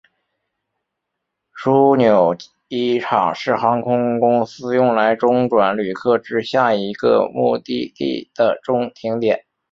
[1.55, 2.35] 枢纽
[2.67, 9.45] 机场是航空公司用来中转旅客至下一个目的地的中停点。